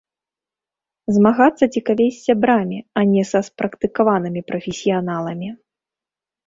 Змагацца 1.15 1.63
цікавей 1.75 2.09
з 2.13 2.17
сябрамі, 2.25 2.79
а 3.01 3.07
не 3.13 3.23
са 3.33 3.39
спрактыкаванымі 3.51 4.41
прафесіяналамі. 4.53 5.49